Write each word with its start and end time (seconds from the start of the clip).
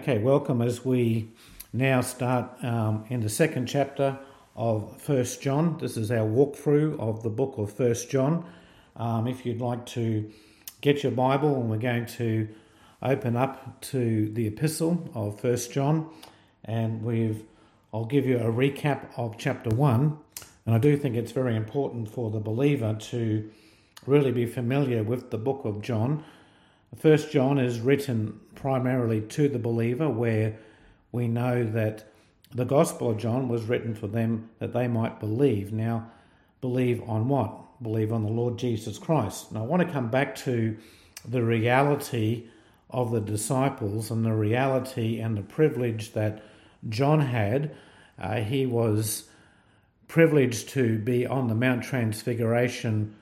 Okay, 0.00 0.16
welcome 0.16 0.62
as 0.62 0.82
we 0.82 1.28
now 1.74 2.00
start 2.00 2.64
um, 2.64 3.04
in 3.10 3.20
the 3.20 3.28
second 3.28 3.66
chapter 3.66 4.18
of 4.56 4.98
First 4.98 5.42
John. 5.42 5.76
This 5.76 5.98
is 5.98 6.10
our 6.10 6.26
walkthrough 6.26 6.98
of 6.98 7.22
the 7.22 7.28
book 7.28 7.58
of 7.58 7.70
First 7.70 8.08
John. 8.08 8.46
Um, 8.96 9.26
if 9.26 9.44
you'd 9.44 9.60
like 9.60 9.84
to 9.86 10.32
get 10.80 11.02
your 11.02 11.12
Bible, 11.12 11.54
and 11.54 11.68
we're 11.68 11.76
going 11.76 12.06
to 12.06 12.48
open 13.02 13.36
up 13.36 13.78
to 13.82 14.30
the 14.32 14.46
epistle 14.46 15.06
of 15.14 15.38
First 15.38 15.70
John, 15.70 16.08
and 16.64 17.02
we've 17.02 17.44
I'll 17.92 18.06
give 18.06 18.24
you 18.24 18.38
a 18.38 18.50
recap 18.50 19.06
of 19.18 19.36
chapter 19.36 19.68
one, 19.68 20.16
and 20.64 20.74
I 20.74 20.78
do 20.78 20.96
think 20.96 21.14
it's 21.14 21.32
very 21.32 21.56
important 21.56 22.10
for 22.10 22.30
the 22.30 22.40
believer 22.40 22.96
to 22.98 23.50
really 24.06 24.32
be 24.32 24.46
familiar 24.46 25.02
with 25.02 25.30
the 25.30 25.36
book 25.36 25.66
of 25.66 25.82
John 25.82 26.24
First 26.96 27.30
John 27.30 27.58
is 27.58 27.80
written 27.80 28.40
primarily 28.54 29.20
to 29.20 29.48
the 29.48 29.58
believer, 29.58 30.08
where 30.08 30.56
we 31.12 31.28
know 31.28 31.64
that 31.64 32.04
the 32.52 32.64
Gospel 32.64 33.10
of 33.10 33.18
John 33.18 33.48
was 33.48 33.64
written 33.64 33.94
for 33.94 34.08
them 34.08 34.50
that 34.58 34.72
they 34.72 34.88
might 34.88 35.20
believe. 35.20 35.72
Now, 35.72 36.10
believe 36.60 37.02
on 37.08 37.28
what? 37.28 37.82
Believe 37.82 38.12
on 38.12 38.24
the 38.24 38.30
Lord 38.30 38.58
Jesus 38.58 38.98
Christ. 38.98 39.52
Now, 39.52 39.62
I 39.62 39.66
want 39.66 39.86
to 39.86 39.92
come 39.92 40.10
back 40.10 40.34
to 40.36 40.76
the 41.26 41.42
reality 41.42 42.48
of 42.90 43.12
the 43.12 43.20
disciples 43.20 44.10
and 44.10 44.24
the 44.24 44.32
reality 44.32 45.20
and 45.20 45.36
the 45.36 45.42
privilege 45.42 46.12
that 46.12 46.42
John 46.88 47.20
had. 47.20 47.74
Uh, 48.18 48.36
he 48.40 48.66
was 48.66 49.28
privileged 50.08 50.70
to 50.70 50.98
be 50.98 51.24
on 51.24 51.46
the 51.46 51.54
Mount 51.54 51.84
Transfiguration 51.84 53.14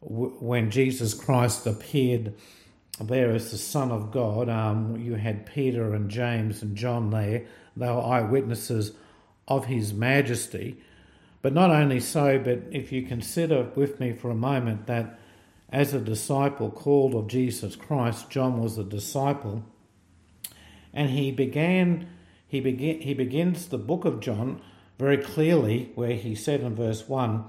w- 0.00 0.36
when 0.38 0.70
Jesus 0.70 1.14
Christ 1.14 1.66
appeared 1.66 2.32
there 3.00 3.30
as 3.30 3.50
the 3.50 3.58
Son 3.58 3.90
of 3.90 4.10
God. 4.10 4.48
Um, 4.48 4.96
you 4.96 5.14
had 5.14 5.46
Peter 5.46 5.94
and 5.94 6.10
James 6.10 6.62
and 6.62 6.76
John 6.76 7.10
there. 7.10 7.44
They 7.76 7.86
were 7.86 8.02
eyewitnesses 8.02 8.92
of 9.46 9.66
his 9.66 9.92
majesty. 9.92 10.80
But 11.40 11.52
not 11.52 11.70
only 11.70 12.00
so, 12.00 12.38
but 12.38 12.62
if 12.70 12.92
you 12.92 13.02
consider 13.02 13.70
with 13.74 14.00
me 14.00 14.12
for 14.12 14.30
a 14.30 14.34
moment 14.34 14.86
that 14.86 15.18
as 15.70 15.94
a 15.94 16.00
disciple 16.00 16.70
called 16.70 17.14
of 17.14 17.28
Jesus 17.28 17.76
Christ, 17.76 18.30
John 18.30 18.60
was 18.60 18.78
a 18.78 18.84
disciple, 18.84 19.64
and 20.92 21.10
he 21.10 21.30
began 21.30 22.08
he 22.46 22.60
begin 22.60 23.00
he 23.00 23.14
begins 23.14 23.68
the 23.68 23.78
book 23.78 24.04
of 24.04 24.20
John 24.20 24.62
very 24.98 25.18
clearly 25.18 25.92
where 25.94 26.14
he 26.14 26.34
said 26.34 26.60
in 26.60 26.74
verse 26.74 27.06
1 27.06 27.44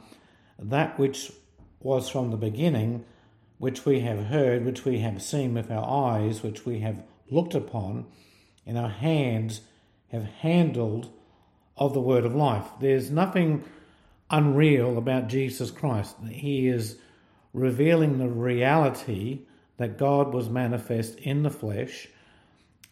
that 0.59 0.99
which 0.99 1.31
was 1.79 2.09
from 2.09 2.29
the 2.29 2.37
beginning 2.37 3.05
which 3.59 3.85
we 3.85 3.99
have 3.99 4.25
heard, 4.25 4.65
which 4.65 4.85
we 4.85 4.99
have 4.99 5.21
seen 5.21 5.53
with 5.53 5.69
our 5.69 6.15
eyes, 6.15 6.41
which 6.41 6.65
we 6.65 6.79
have 6.79 7.03
looked 7.29 7.53
upon, 7.53 8.05
and 8.65 8.77
our 8.77 8.89
hands 8.89 9.61
have 10.11 10.23
handled 10.23 11.11
of 11.77 11.93
the 11.93 12.01
word 12.01 12.25
of 12.25 12.33
life. 12.33 12.65
There's 12.79 13.11
nothing 13.11 13.63
unreal 14.29 14.97
about 14.97 15.27
Jesus 15.27 15.71
Christ. 15.71 16.15
He 16.29 16.67
is 16.67 16.97
revealing 17.53 18.17
the 18.17 18.29
reality 18.29 19.41
that 19.77 19.97
God 19.97 20.33
was 20.33 20.49
manifest 20.49 21.19
in 21.19 21.43
the 21.43 21.49
flesh, 21.49 22.07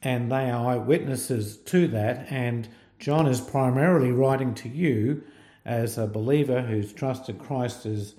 and 0.02 0.31
they 0.31 0.50
are 0.50 0.74
eyewitnesses 0.74 1.58
to 1.58 1.88
that. 1.90 2.28
And 2.30 2.68
John 3.00 3.28
is 3.28 3.42
primarily 3.42 4.12
writing 4.12 4.54
to 4.56 4.70
you 4.70 5.24
as 5.66 5.98
a 5.98 6.08
believer 6.08 6.62
who's 6.62 6.94
trusted 6.94 7.40
Christ 7.40 7.86
as 7.86 8.16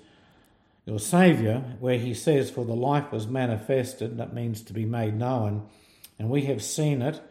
your 0.89 0.99
Saviour, 0.99 1.59
where 1.79 1.99
he 1.99 2.15
says, 2.15 2.49
For 2.49 2.65
the 2.65 2.75
life 2.75 3.11
was 3.11 3.27
manifested, 3.27 4.17
that 4.17 4.33
means 4.33 4.63
to 4.63 4.73
be 4.73 4.85
made 4.85 5.15
known, 5.15 5.67
and 6.17 6.31
we 6.31 6.45
have 6.45 6.63
seen 6.63 7.03
it, 7.03 7.21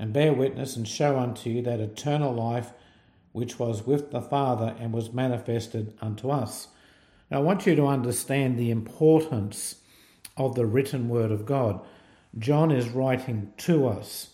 and 0.00 0.12
bear 0.12 0.32
witness 0.32 0.74
and 0.74 0.86
show 0.86 1.16
unto 1.16 1.48
you 1.48 1.62
that 1.62 1.78
eternal 1.78 2.34
life 2.34 2.72
which 3.30 3.56
was 3.56 3.86
with 3.86 4.10
the 4.10 4.20
Father 4.20 4.74
and 4.80 4.92
was 4.92 5.12
manifested 5.12 5.96
unto 6.00 6.28
us. 6.28 6.68
Now, 7.30 7.38
I 7.38 7.42
want 7.42 7.66
you 7.66 7.76
to 7.76 7.86
understand 7.86 8.58
the 8.58 8.72
importance 8.72 9.76
of 10.36 10.56
the 10.56 10.66
written 10.66 11.08
word 11.08 11.30
of 11.30 11.46
God. 11.46 11.80
John 12.36 12.72
is 12.72 12.88
writing 12.88 13.52
to 13.58 13.86
us. 13.86 14.30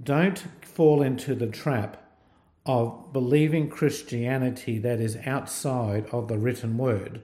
Don't 0.00 0.38
fall 0.62 1.02
into 1.02 1.34
the 1.34 1.48
trap 1.48 2.08
of 2.64 3.12
believing 3.12 3.68
Christianity 3.68 4.78
that 4.78 5.00
is 5.00 5.18
outside 5.26 6.06
of 6.12 6.28
the 6.28 6.38
written 6.38 6.78
word. 6.78 7.22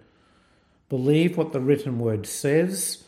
Believe 0.89 1.37
what 1.37 1.53
the 1.53 1.61
written 1.61 1.99
word 1.99 2.27
says. 2.27 3.05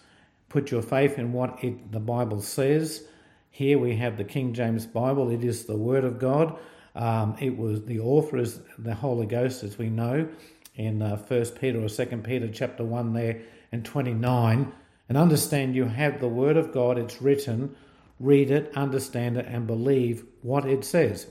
Put 0.49 0.71
your 0.71 0.83
faith 0.83 1.19
in 1.19 1.33
what 1.33 1.63
it, 1.63 1.93
the 1.93 2.01
Bible 2.01 2.41
says. 2.41 3.05
Here 3.51 3.79
we 3.79 3.97
have 3.97 4.17
the 4.17 4.25
King 4.25 4.55
James 4.55 4.87
Bible. 4.87 5.31
It 5.31 5.45
is 5.45 5.65
the 5.65 5.77
Word 5.77 6.05
of 6.05 6.19
God. 6.19 6.59
Um, 6.95 7.37
it 7.39 7.57
was 7.57 7.85
the 7.85 8.01
author 8.01 8.39
is 8.39 8.61
the 8.79 8.95
Holy 8.95 9.27
Ghost, 9.27 9.63
as 9.63 9.79
we 9.79 9.91
know 9.91 10.29
in 10.75 11.03
uh, 11.03 11.17
First 11.17 11.61
Peter 11.61 11.83
or 11.83 11.89
Second 11.89 12.25
Peter, 12.25 12.49
chapter 12.49 12.85
one 12.85 13.13
there 13.13 13.43
and 13.71 13.85
twenty 13.85 14.15
nine. 14.15 14.73
And 15.09 15.17
understand 15.17 15.75
you 15.75 15.85
have 15.85 16.21
the 16.21 16.29
Word 16.29 16.57
of 16.57 16.73
God. 16.73 16.99
It's 16.99 17.23
written. 17.23 17.77
Read 18.21 18.51
it, 18.51 18.73
understand 18.75 19.37
it, 19.37 19.47
and 19.47 19.67
believe 19.67 20.25
what 20.43 20.67
it 20.67 20.85
says. 20.85 21.29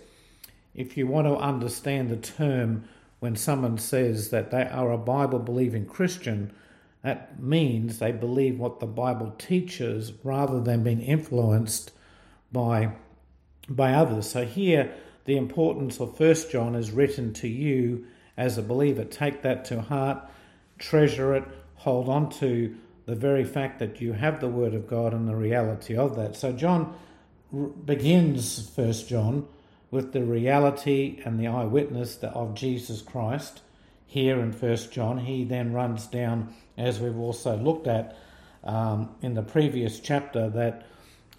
If 0.73 0.95
you 0.95 1.07
want 1.07 1.27
to 1.27 1.35
understand 1.35 2.09
the 2.09 2.17
term 2.17 2.87
when 3.19 3.35
someone 3.35 3.77
says 3.77 4.29
that 4.29 4.51
they 4.51 4.63
are 4.63 4.91
a 4.91 4.97
Bible 4.97 5.39
believing 5.39 5.85
Christian, 5.85 6.51
that 7.03 7.41
means 7.41 7.99
they 7.99 8.11
believe 8.11 8.59
what 8.59 8.79
the 8.79 8.85
Bible 8.85 9.33
teaches 9.37 10.13
rather 10.23 10.59
than 10.59 10.83
being 10.83 11.01
influenced 11.01 11.91
by, 12.51 12.91
by 13.69 13.93
others. 13.93 14.29
So 14.29 14.45
here, 14.45 14.93
the 15.25 15.37
importance 15.37 15.99
of 15.99 16.17
First 16.17 16.51
John 16.51 16.75
is 16.75 16.91
written 16.91 17.33
to 17.33 17.47
you 17.47 18.05
as 18.37 18.57
a 18.57 18.63
believer. 18.63 19.03
Take 19.03 19.41
that 19.41 19.65
to 19.65 19.81
heart, 19.81 20.19
treasure 20.77 21.35
it, 21.35 21.43
hold 21.75 22.09
on 22.09 22.29
to 22.29 22.75
the 23.05 23.15
very 23.15 23.43
fact 23.43 23.79
that 23.79 24.01
you 24.01 24.13
have 24.13 24.39
the 24.39 24.47
Word 24.47 24.73
of 24.73 24.87
God 24.87 25.13
and 25.13 25.27
the 25.27 25.35
reality 25.35 25.95
of 25.95 26.15
that. 26.17 26.35
So 26.35 26.51
John 26.51 26.93
begins 27.85 28.69
First 28.69 29.07
John 29.07 29.47
with 29.91 30.11
the 30.11 30.23
reality 30.23 31.19
and 31.23 31.39
the 31.39 31.47
eyewitness 31.47 32.17
of 32.23 32.55
Jesus 32.55 33.01
Christ 33.01 33.61
here 34.05 34.39
in 34.39 34.51
First 34.51 34.91
John. 34.91 35.17
He 35.19 35.43
then 35.43 35.73
runs 35.73 36.07
down, 36.07 36.53
as 36.77 36.99
we've 36.99 37.17
also 37.17 37.57
looked 37.57 37.87
at 37.87 38.17
um, 38.63 39.09
in 39.21 39.33
the 39.33 39.43
previous 39.43 39.99
chapter, 39.99 40.49
that 40.49 40.85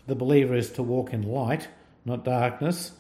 the 0.07 0.15
believer 0.15 0.55
is 0.55 0.71
to 0.73 0.83
walk 0.83 1.13
in 1.13 1.23
light, 1.23 1.69
not 2.05 2.25
darkness. 2.25 2.93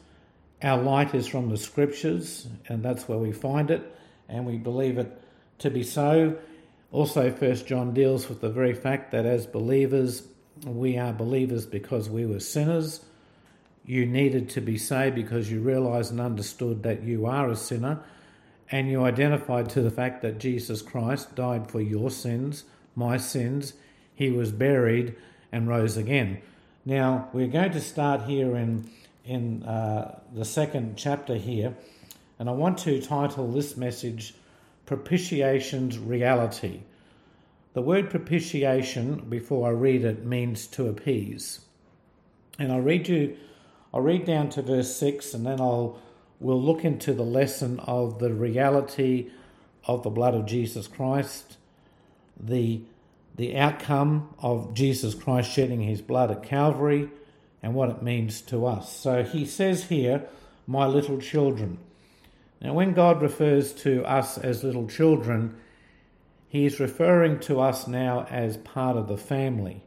Our 0.62 0.82
light 0.82 1.14
is 1.14 1.26
from 1.26 1.48
the 1.48 1.56
scriptures, 1.56 2.46
and 2.66 2.82
that's 2.82 3.08
where 3.08 3.18
we 3.18 3.32
find 3.32 3.70
it, 3.70 3.82
and 4.28 4.44
we 4.44 4.58
believe 4.58 4.98
it 4.98 5.22
to 5.60 5.70
be 5.70 5.82
so. 5.82 6.36
Also, 6.90 7.30
First 7.30 7.66
John 7.66 7.94
deals 7.94 8.28
with 8.28 8.40
the 8.40 8.50
very 8.50 8.74
fact 8.74 9.12
that 9.12 9.24
as 9.24 9.46
believers, 9.46 10.22
we 10.66 10.98
are 10.98 11.12
believers 11.12 11.64
because 11.66 12.10
we 12.10 12.26
were 12.26 12.40
sinners 12.40 13.04
you 13.88 14.04
needed 14.04 14.50
to 14.50 14.60
be 14.60 14.76
saved 14.76 15.14
because 15.14 15.50
you 15.50 15.60
realized 15.60 16.12
and 16.12 16.20
understood 16.20 16.82
that 16.82 17.02
you 17.02 17.24
are 17.24 17.48
a 17.48 17.56
sinner 17.56 17.98
and 18.70 18.90
you 18.90 19.02
identified 19.02 19.70
to 19.70 19.80
the 19.80 19.90
fact 19.90 20.20
that 20.20 20.38
Jesus 20.38 20.82
Christ 20.82 21.34
died 21.34 21.70
for 21.70 21.80
your 21.80 22.10
sins, 22.10 22.64
my 22.94 23.16
sins. 23.16 23.72
He 24.14 24.30
was 24.30 24.52
buried 24.52 25.16
and 25.50 25.66
rose 25.66 25.96
again. 25.96 26.42
Now, 26.84 27.30
we're 27.32 27.48
going 27.48 27.72
to 27.72 27.80
start 27.80 28.24
here 28.24 28.56
in, 28.56 28.90
in 29.24 29.62
uh, 29.62 30.20
the 30.34 30.44
second 30.44 30.98
chapter 30.98 31.36
here, 31.36 31.74
and 32.38 32.46
I 32.46 32.52
want 32.52 32.76
to 32.80 33.00
title 33.00 33.50
this 33.50 33.74
message 33.78 34.34
Propitiation's 34.84 35.98
Reality. 35.98 36.80
The 37.72 37.80
word 37.80 38.10
propitiation, 38.10 39.30
before 39.30 39.68
I 39.68 39.70
read 39.70 40.04
it, 40.04 40.26
means 40.26 40.66
to 40.68 40.88
appease. 40.88 41.60
And 42.58 42.70
I'll 42.70 42.80
read 42.80 43.08
you 43.08 43.38
I'll 43.92 44.00
read 44.02 44.24
down 44.24 44.50
to 44.50 44.62
verse 44.62 44.94
6 44.96 45.34
and 45.34 45.46
then 45.46 45.60
I'll 45.60 45.98
we'll 46.40 46.62
look 46.62 46.84
into 46.84 47.12
the 47.12 47.24
lesson 47.24 47.80
of 47.80 48.18
the 48.18 48.32
reality 48.32 49.30
of 49.84 50.02
the 50.02 50.10
blood 50.10 50.34
of 50.34 50.46
Jesus 50.46 50.86
Christ, 50.86 51.56
the 52.38 52.82
the 53.34 53.56
outcome 53.56 54.34
of 54.40 54.74
Jesus 54.74 55.14
Christ 55.14 55.50
shedding 55.50 55.82
his 55.82 56.02
blood 56.02 56.30
at 56.30 56.42
Calvary 56.42 57.08
and 57.62 57.72
what 57.72 57.88
it 57.88 58.02
means 58.02 58.40
to 58.42 58.66
us. 58.66 58.94
So 58.94 59.22
he 59.22 59.46
says 59.46 59.84
here, 59.84 60.26
my 60.66 60.86
little 60.86 61.18
children. 61.18 61.78
Now 62.60 62.74
when 62.74 62.92
God 62.92 63.22
refers 63.22 63.72
to 63.74 64.04
us 64.04 64.38
as 64.38 64.64
little 64.64 64.88
children, 64.88 65.56
he 66.48 66.66
is 66.66 66.80
referring 66.80 67.38
to 67.40 67.60
us 67.60 67.86
now 67.86 68.26
as 68.28 68.56
part 68.56 68.96
of 68.96 69.06
the 69.06 69.16
family. 69.16 69.82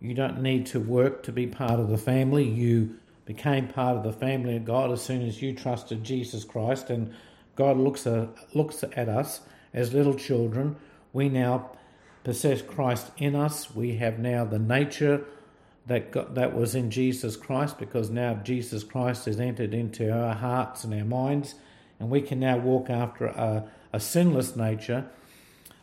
You 0.00 0.12
don't 0.12 0.42
need 0.42 0.66
to 0.66 0.80
work 0.80 1.22
to 1.22 1.32
be 1.32 1.46
part 1.46 1.80
of 1.80 1.88
the 1.88 1.96
family. 1.96 2.44
You 2.44 2.96
became 3.24 3.68
part 3.68 3.96
of 3.96 4.02
the 4.02 4.12
family 4.12 4.56
of 4.56 4.64
God 4.64 4.90
as 4.90 5.02
soon 5.02 5.26
as 5.26 5.40
you 5.40 5.54
trusted 5.54 6.04
Jesus 6.04 6.44
Christ. 6.44 6.90
And 6.90 7.14
God 7.56 7.76
looks 7.76 8.06
at, 8.06 8.28
looks 8.54 8.82
at 8.82 9.08
us 9.08 9.40
as 9.72 9.94
little 9.94 10.14
children. 10.14 10.76
We 11.12 11.28
now 11.28 11.70
possess 12.22 12.62
Christ 12.62 13.10
in 13.16 13.34
us. 13.34 13.74
We 13.74 13.96
have 13.96 14.18
now 14.18 14.44
the 14.44 14.58
nature, 14.58 15.24
that 15.86 16.10
got, 16.10 16.34
that 16.34 16.54
was 16.54 16.74
in 16.74 16.90
Jesus 16.90 17.36
Christ 17.36 17.78
because 17.78 18.10
now 18.10 18.34
Jesus 18.34 18.82
Christ 18.82 19.26
has 19.26 19.38
entered 19.38 19.74
into 19.74 20.10
our 20.10 20.34
hearts 20.34 20.84
and 20.84 20.94
our 20.94 21.04
minds, 21.04 21.54
and 22.00 22.10
we 22.10 22.22
can 22.22 22.40
now 22.40 22.56
walk 22.56 22.88
after 22.90 23.26
a, 23.26 23.68
a 23.92 24.00
sinless 24.00 24.56
nature. 24.56 25.06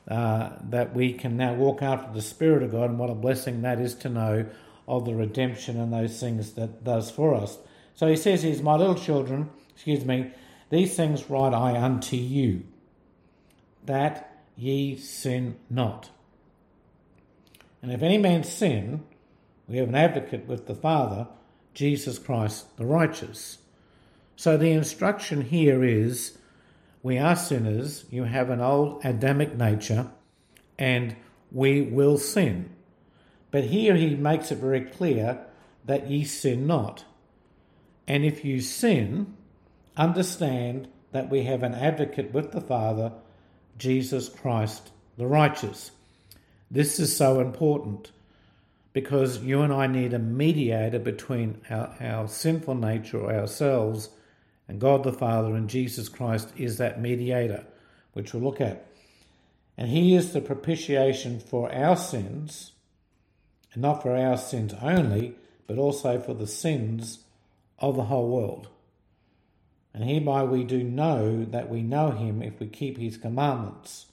Uh, 0.07 0.57
that 0.67 0.95
we 0.95 1.13
can 1.13 1.38
now 1.38 1.53
walk 1.53 1.83
after 1.83 2.11
the 2.11 2.23
Spirit 2.23 2.63
of 2.63 2.71
God, 2.71 2.89
and 2.89 2.97
what 2.97 3.11
a 3.11 3.15
blessing 3.15 3.61
that 3.61 3.79
is 3.79 3.93
to 3.93 4.09
know 4.09 4.45
of 4.91 5.05
the 5.05 5.15
redemption 5.15 5.79
and 5.79 5.93
those 5.93 6.19
things 6.19 6.51
that 6.51 6.83
does 6.83 7.09
for 7.09 7.33
us. 7.33 7.57
So 7.95 8.07
he 8.07 8.17
says, 8.17 8.43
"He's 8.43 8.61
my 8.61 8.75
little 8.75 8.95
children, 8.95 9.49
excuse 9.73 10.03
me, 10.03 10.31
these 10.69 10.95
things 10.95 11.29
write 11.29 11.53
I 11.53 11.81
unto 11.81 12.17
you, 12.17 12.63
that 13.85 14.43
ye 14.57 14.97
sin 14.97 15.55
not. 15.69 16.09
And 17.81 17.91
if 17.91 18.03
any 18.03 18.17
man 18.17 18.43
sin, 18.43 19.03
we 19.67 19.77
have 19.77 19.88
an 19.88 19.95
advocate 19.95 20.45
with 20.45 20.67
the 20.67 20.75
Father, 20.75 21.27
Jesus 21.73 22.19
Christ 22.19 22.75
the 22.75 22.85
righteous. 22.85 23.59
So 24.35 24.57
the 24.57 24.71
instruction 24.71 25.41
here 25.41 25.83
is 25.85 26.38
we 27.01 27.17
are 27.17 27.35
sinners, 27.38 28.03
you 28.09 28.25
have 28.25 28.49
an 28.49 28.59
old 28.59 29.05
Adamic 29.05 29.55
nature, 29.55 30.11
and 30.77 31.15
we 31.49 31.81
will 31.81 32.17
sin. 32.17 32.69
But 33.51 33.65
here 33.65 33.95
he 33.95 34.15
makes 34.15 34.51
it 34.51 34.57
very 34.57 34.81
clear 34.81 35.45
that 35.86 36.09
ye 36.09 36.24
sin 36.24 36.65
not. 36.65 37.06
And 38.07 38.25
if 38.25 38.44
you 38.44 38.62
sin, 38.62 39.36
understand 39.95 40.88
that 41.12 41.30
we 41.30 41.44
have 41.44 41.63
an 41.63 41.74
advocate 41.74 42.33
with 42.33 42.51
the 42.51 42.62
Father, 42.62 43.12
Jesus 43.77 44.30
Christ 44.30 44.92
the 45.18 45.27
righteous. 45.27 45.92
This 46.69 47.00
is 47.00 47.15
so 47.15 47.39
important 47.39 48.12
because 48.94 49.44
you 49.44 49.62
and 49.62 49.74
I 49.74 49.88
need 49.88 50.13
a 50.13 50.19
mediator 50.19 51.00
between 51.00 51.62
our, 51.69 51.95
our 52.00 52.27
sinful 52.27 52.75
nature 52.75 53.19
or 53.19 53.33
ourselves 53.33 54.09
and 54.68 54.80
God 54.80 55.03
the 55.03 55.12
Father, 55.12 55.53
and 55.53 55.69
Jesus 55.69 56.07
Christ 56.07 56.50
is 56.56 56.77
that 56.77 57.01
mediator, 57.01 57.65
which 58.13 58.33
we'll 58.33 58.44
look 58.44 58.62
at. 58.62 58.86
And 59.77 59.89
He 59.89 60.15
is 60.15 60.31
the 60.31 60.39
propitiation 60.39 61.39
for 61.42 61.74
our 61.74 61.98
sins, 61.98 62.71
and 63.73 63.81
not 63.81 64.01
for 64.01 64.15
our 64.15 64.38
sins 64.38 64.73
only, 64.81 65.35
but 65.68 65.77
also 65.77 66.19
for 66.19 66.33
the 66.33 66.47
sins 66.47 67.19
of 67.79 67.95
the 67.95 68.06
whole 68.06 68.29
world. 68.29 68.68
And 69.94 70.03
hereby 70.03 70.44
we 70.44 70.63
do 70.63 70.83
know 70.83 71.45
that 71.45 71.69
we 71.69 71.81
know 71.81 72.12
him 72.12 72.41
if 72.41 72.59
we 72.59 72.68
keep 72.68 72.97
his 72.97 73.18
commandments. 73.18 74.07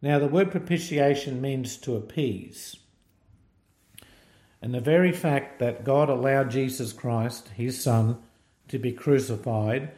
Now, 0.00 0.18
the 0.18 0.26
word 0.26 0.50
propitiation 0.50 1.40
means 1.40 1.76
to 1.78 1.96
appease. 1.96 2.76
And 4.60 4.74
the 4.74 4.80
very 4.80 5.12
fact 5.12 5.58
that 5.58 5.84
God 5.84 6.08
allowed 6.08 6.50
Jesus 6.50 6.92
Christ, 6.92 7.48
his 7.56 7.82
Son, 7.82 8.18
to 8.68 8.78
be 8.78 8.92
crucified, 8.92 9.90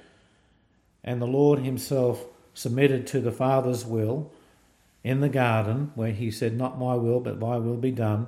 and 1.02 1.20
the 1.20 1.26
Lord 1.26 1.60
himself 1.60 2.24
submitted 2.54 3.06
to 3.08 3.20
the 3.20 3.32
Father's 3.32 3.84
will 3.84 4.32
in 5.02 5.20
the 5.20 5.28
garden, 5.28 5.92
where 5.94 6.12
he 6.12 6.30
said, 6.30 6.56
Not 6.56 6.78
my 6.78 6.94
will, 6.94 7.20
but 7.20 7.38
thy 7.38 7.58
will 7.58 7.76
be 7.76 7.90
done. 7.90 8.26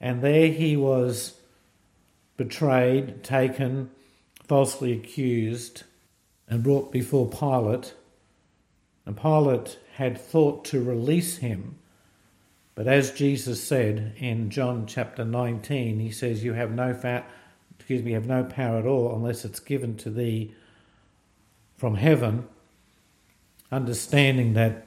And 0.00 0.22
there 0.22 0.48
he 0.48 0.76
was 0.76 1.38
betrayed, 2.36 3.24
taken, 3.24 3.90
falsely 4.44 4.92
accused 4.92 5.84
and 6.48 6.62
brought 6.62 6.92
before 6.92 7.28
Pilate. 7.28 7.94
And 9.04 9.16
Pilate 9.16 9.78
had 9.94 10.18
thought 10.18 10.64
to 10.66 10.82
release 10.82 11.38
him. 11.38 11.76
But 12.74 12.86
as 12.86 13.10
Jesus 13.12 13.62
said 13.62 14.12
in 14.18 14.50
John 14.50 14.86
chapter 14.86 15.24
19, 15.24 15.98
he 15.98 16.10
says, 16.10 16.44
You 16.44 16.52
have 16.52 16.70
no 16.70 16.92
fat, 16.92 17.28
excuse 17.78 18.02
me, 18.02 18.12
have 18.12 18.26
no 18.26 18.44
power 18.44 18.78
at 18.78 18.86
all 18.86 19.14
unless 19.14 19.44
it's 19.44 19.60
given 19.60 19.96
to 19.98 20.10
thee 20.10 20.54
from 21.76 21.94
heaven, 21.94 22.46
understanding 23.70 24.54
that 24.54 24.82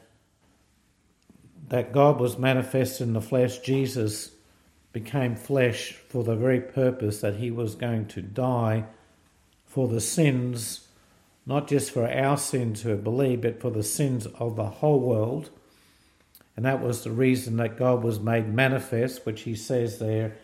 that 1.70 1.94
God 1.94 2.20
was 2.20 2.38
manifest 2.40 3.00
in 3.00 3.14
the 3.14 3.22
flesh, 3.22 3.60
Jesus 3.60 4.32
became 4.92 5.36
flesh 5.36 5.94
for 5.94 6.24
the 6.24 6.36
very 6.36 6.60
purpose 6.60 7.22
that 7.22 7.36
he 7.36 7.52
was 7.52 7.76
going 7.76 8.08
to 8.08 8.22
die 8.22 8.86
for 9.66 9.88
the 9.88 10.02
sins, 10.02 10.88
not 11.46 11.68
just 11.68 11.92
for 11.92 12.12
our 12.12 12.38
sins 12.38 12.82
who 12.82 12.96
believe, 12.96 13.42
but 13.42 13.62
for 13.62 13.70
the 13.70 13.84
sins 13.84 14.26
of 14.26 14.56
the 14.56 14.66
whole 14.66 15.00
world. 15.00 15.52
And 16.56 16.66
that 16.66 16.82
was 16.82 17.04
the 17.04 17.12
reason 17.12 17.58
that 17.58 17.78
God 17.78 18.04
was 18.04 18.20
made 18.20 18.54
manifest, 18.54 19.26
which 19.26 19.42
he 19.42 19.56
says 19.56 20.00
there 20.00 20.36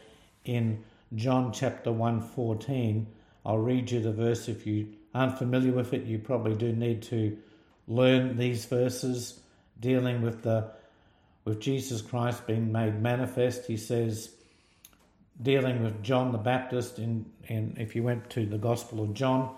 in 0.45 0.83
John 1.13 1.51
chapter 1.51 1.91
1:14. 1.91 3.07
I'll 3.45 3.57
read 3.57 3.91
you 3.91 3.99
the 3.99 4.13
verse 4.13 4.47
if 4.47 4.65
you 4.65 4.93
aren't 5.13 5.37
familiar 5.37 5.71
with 5.71 5.93
it, 5.93 6.05
you 6.05 6.19
probably 6.19 6.55
do 6.55 6.71
need 6.71 7.01
to 7.03 7.37
learn 7.87 8.37
these 8.37 8.65
verses 8.65 9.39
dealing 9.79 10.21
with 10.21 10.43
the 10.43 10.71
with 11.45 11.59
Jesus 11.59 12.01
Christ 12.01 12.47
being 12.47 12.71
made 12.71 13.01
manifest. 13.01 13.67
He 13.67 13.77
says 13.77 14.34
dealing 15.41 15.83
with 15.83 16.01
John 16.01 16.31
the 16.31 16.37
Baptist 16.37 16.99
in, 16.99 17.25
in 17.47 17.75
if 17.79 17.95
you 17.95 18.03
went 18.03 18.29
to 18.31 18.45
the 18.45 18.57
Gospel 18.57 19.03
of 19.03 19.13
John, 19.13 19.53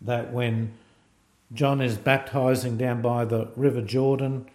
that 0.00 0.32
when 0.32 0.74
John 1.52 1.80
is 1.80 1.96
baptizing 1.96 2.76
down 2.76 3.02
by 3.02 3.24
the 3.24 3.48
River 3.56 3.80
Jordan, 3.80 4.46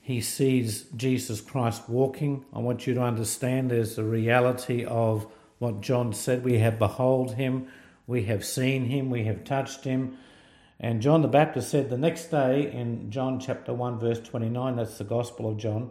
he 0.00 0.20
sees 0.20 0.84
Jesus 0.96 1.40
Christ 1.40 1.88
walking. 1.88 2.44
I 2.52 2.58
want 2.58 2.86
you 2.86 2.94
to 2.94 3.02
understand 3.02 3.70
there's 3.70 3.96
the 3.96 4.04
reality 4.04 4.84
of 4.84 5.26
what 5.58 5.82
John 5.82 6.12
said. 6.12 6.42
We 6.42 6.58
have 6.58 6.78
behold 6.78 7.34
him, 7.34 7.68
we 8.06 8.24
have 8.24 8.44
seen 8.44 8.86
him, 8.86 9.10
we 9.10 9.24
have 9.24 9.44
touched 9.44 9.84
him. 9.84 10.16
And 10.80 11.02
John 11.02 11.20
the 11.20 11.28
Baptist 11.28 11.70
said 11.70 11.90
the 11.90 11.98
next 11.98 12.30
day 12.30 12.72
in 12.72 13.10
John 13.10 13.38
chapter 13.38 13.74
1, 13.74 13.98
verse 13.98 14.20
29, 14.20 14.76
that's 14.76 14.96
the 14.96 15.04
Gospel 15.04 15.50
of 15.50 15.58
John, 15.58 15.90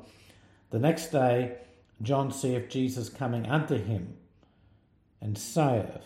the 0.71 0.79
next 0.79 1.11
day 1.11 1.57
John 2.01 2.31
seeth 2.31 2.69
Jesus 2.69 3.09
coming 3.09 3.47
unto 3.47 3.75
him, 3.75 4.15
and 5.21 5.37
saith, 5.37 6.01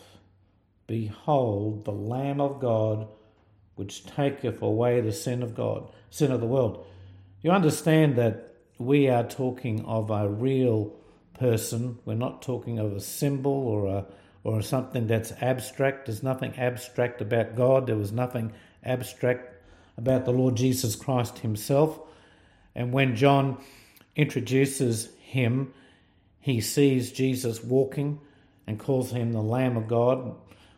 Behold 0.86 1.84
the 1.84 1.92
Lamb 1.92 2.40
of 2.40 2.60
God, 2.60 3.08
which 3.76 4.04
taketh 4.04 4.60
away 4.60 5.00
the 5.00 5.12
sin 5.12 5.42
of 5.42 5.54
God, 5.54 5.90
sin 6.10 6.32
of 6.32 6.40
the 6.40 6.46
world. 6.46 6.84
You 7.42 7.50
understand 7.50 8.16
that 8.16 8.54
we 8.78 9.08
are 9.08 9.24
talking 9.24 9.84
of 9.84 10.10
a 10.10 10.28
real 10.28 10.92
person. 11.38 11.98
We're 12.04 12.14
not 12.14 12.42
talking 12.42 12.78
of 12.78 12.92
a 12.92 13.00
symbol 13.00 13.52
or 13.52 13.86
a 13.86 14.06
or 14.44 14.60
something 14.60 15.06
that's 15.06 15.32
abstract. 15.40 16.06
There's 16.06 16.22
nothing 16.22 16.54
abstract 16.58 17.22
about 17.22 17.56
God. 17.56 17.86
There 17.86 17.96
was 17.96 18.12
nothing 18.12 18.52
abstract 18.84 19.50
about 19.96 20.26
the 20.26 20.32
Lord 20.32 20.54
Jesus 20.54 20.94
Christ 20.94 21.38
himself. 21.38 21.98
And 22.74 22.92
when 22.92 23.16
John 23.16 23.58
introduces 24.14 25.08
him 25.18 25.72
he 26.44 26.60
sees 26.60 27.10
Jesus 27.10 27.64
walking 27.64 28.20
and 28.66 28.78
calls 28.78 29.12
him 29.12 29.32
the 29.32 29.40
Lamb 29.40 29.78
of 29.78 29.88
God, 29.88 30.34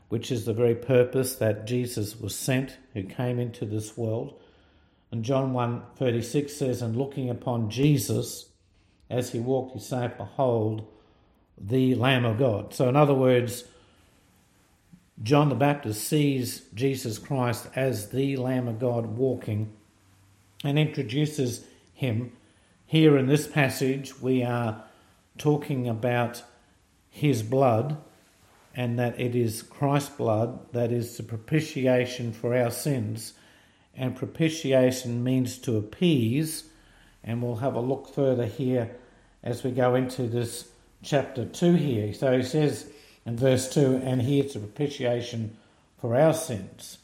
which 0.08 0.30
is 0.30 0.44
the 0.44 0.52
very 0.52 0.76
purpose 0.76 1.34
that 1.34 1.66
Jesus 1.66 2.20
was 2.20 2.36
sent, 2.36 2.76
who 2.94 3.02
came 3.02 3.40
into 3.40 3.64
this 3.64 3.96
world. 3.96 4.40
And 5.10 5.24
John 5.24 5.52
1:36 5.52 6.50
says, 6.50 6.82
And 6.82 6.94
looking 6.94 7.28
upon 7.28 7.68
Jesus 7.68 8.50
as 9.10 9.32
he 9.32 9.40
walked, 9.40 9.72
he 9.72 9.80
said, 9.80 10.16
Behold, 10.16 10.86
the 11.58 11.96
Lamb 11.96 12.24
of 12.24 12.38
God. 12.38 12.72
So 12.72 12.88
in 12.88 12.94
other 12.94 13.12
words, 13.12 13.64
John 15.20 15.48
the 15.48 15.56
Baptist 15.56 16.06
sees 16.06 16.60
Jesus 16.74 17.18
Christ 17.18 17.66
as 17.74 18.10
the 18.10 18.36
Lamb 18.36 18.68
of 18.68 18.78
God 18.78 19.18
walking 19.18 19.72
and 20.62 20.78
introduces 20.78 21.64
him. 21.92 22.30
Here 22.84 23.18
in 23.18 23.26
this 23.26 23.48
passage, 23.48 24.20
we 24.20 24.44
are 24.44 24.84
talking 25.38 25.88
about 25.88 26.42
his 27.08 27.42
blood 27.42 27.96
and 28.74 28.98
that 28.98 29.18
it 29.18 29.34
is 29.34 29.62
Christ's 29.62 30.10
blood 30.10 30.72
that 30.72 30.92
is 30.92 31.16
the 31.16 31.22
propitiation 31.22 32.32
for 32.32 32.54
our 32.54 32.70
sins. 32.70 33.32
And 33.96 34.14
propitiation 34.14 35.24
means 35.24 35.56
to 35.60 35.78
appease, 35.78 36.64
and 37.24 37.42
we'll 37.42 37.56
have 37.56 37.74
a 37.74 37.80
look 37.80 38.14
further 38.14 38.44
here 38.44 38.94
as 39.42 39.64
we 39.64 39.70
go 39.70 39.94
into 39.94 40.24
this 40.24 40.68
chapter 41.02 41.46
2 41.46 41.74
here. 41.74 42.12
So 42.12 42.36
he 42.36 42.42
says 42.42 42.90
in 43.24 43.38
verse 43.38 43.72
2 43.72 44.02
and 44.04 44.20
here's 44.20 44.52
the 44.52 44.60
propitiation 44.60 45.56
for 45.98 46.14
our 46.14 46.34
sins. 46.34 46.98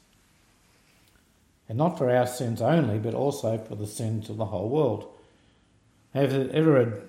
And 1.69 1.79
not 1.79 1.97
for 1.97 2.15
our 2.15 2.27
sins 2.27 2.61
only, 2.61 2.99
but 2.99 3.15
also 3.15 3.57
for 3.57 3.77
the 3.77 3.87
sins 3.87 4.29
of 4.29 4.37
the 4.37 4.45
whole 4.45 4.69
world. 4.69 5.09
Have 6.13 6.35
ever 6.35 7.03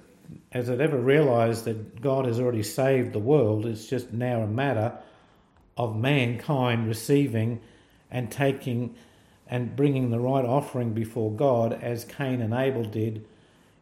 has 0.52 0.70
it 0.70 0.82
ever 0.82 0.98
realized 0.98 1.66
that 1.66 2.02
God 2.02 2.26
has 2.26 2.40
already 2.40 2.64
saved 2.64 3.14
the 3.14 3.20
world? 3.20 3.66
It's 3.66 3.88
just 3.88 4.14
now 4.14 4.42
a 4.42 4.48
matter 4.48 4.98
of 5.78 5.96
mankind 5.96 6.88
receiving 6.88 7.60
and 8.12 8.32
taking 8.32 8.96
and 9.48 9.76
bringing 9.76 10.10
the 10.10 10.20
right 10.20 10.46
offering 10.46 10.94
before 10.94 11.32
God 11.32 11.74
as 11.74 12.06
Cain 12.06 12.42
and 12.42 12.54
Abel 12.54 12.84
did 12.84 13.26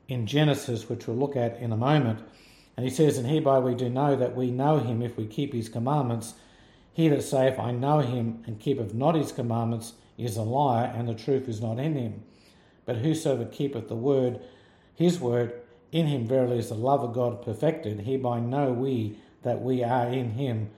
in 0.07 0.25
Genesis, 0.25 0.89
which 0.89 1.07
we'll 1.07 1.17
look 1.17 1.35
at 1.35 1.57
in 1.59 1.71
a 1.71 1.77
moment. 1.77 2.19
And 2.75 2.85
he 2.85 2.91
says, 2.93 3.17
And 3.17 3.27
hereby 3.27 3.59
we 3.59 3.75
do 3.75 3.89
know 3.89 4.15
that 4.15 4.35
we 4.35 4.51
know 4.51 4.79
him 4.79 5.01
if 5.01 5.15
we 5.17 5.25
keep 5.27 5.53
his 5.53 5.69
commandments. 5.69 6.33
He 6.93 7.07
that 7.09 7.23
saith, 7.23 7.59
I 7.59 7.71
know 7.71 7.99
him, 7.99 8.43
and 8.45 8.59
keepeth 8.59 8.93
not 8.93 9.15
his 9.15 9.31
commandments, 9.31 9.93
is 10.17 10.35
a 10.35 10.41
liar, 10.41 10.91
and 10.93 11.07
the 11.07 11.13
truth 11.13 11.47
is 11.47 11.61
not 11.61 11.79
in 11.79 11.95
him. 11.95 12.23
But 12.85 12.97
whosoever 12.97 13.45
keepeth 13.45 13.87
the 13.87 13.95
word, 13.95 14.41
his 14.95 15.19
word, 15.19 15.60
in 15.91 16.07
him 16.07 16.27
verily 16.27 16.59
is 16.59 16.69
the 16.69 16.75
love 16.75 17.03
of 17.03 17.13
God 17.13 17.41
perfected. 17.41 18.01
Hereby 18.01 18.39
know 18.39 18.71
we 18.71 19.17
that 19.43 19.61
we 19.61 19.83
are 19.83 20.07
in 20.07 20.31
him. 20.31 20.69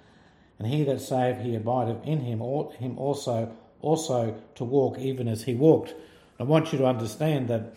And 0.60 0.68
he 0.68 0.84
that 0.86 1.02
saith 1.02 1.42
he 1.42 1.56
abideth 1.56 2.06
in 2.06 2.22
him, 2.22 2.42
ought 2.42 2.74
him 2.76 2.98
also 2.98 3.52
also 3.82 4.34
to 4.56 4.64
walk 4.64 4.98
even 4.98 5.28
as 5.28 5.44
he 5.44 5.54
walked. 5.54 5.94
I 6.40 6.44
want 6.44 6.72
you 6.72 6.80
to 6.80 6.86
understand 6.86 7.50
that 7.50 7.76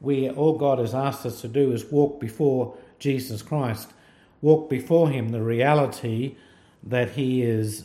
we 0.00 0.30
all 0.30 0.56
God 0.56 0.78
has 0.78 0.94
asked 0.94 1.26
us 1.26 1.40
to 1.40 1.48
do 1.48 1.72
is 1.72 1.84
walk 1.86 2.20
before 2.20 2.76
Jesus 2.98 3.42
Christ, 3.42 3.90
walk 4.40 4.70
before 4.70 5.10
him 5.10 5.30
the 5.30 5.42
reality 5.42 6.36
that 6.84 7.10
he 7.10 7.42
is 7.42 7.84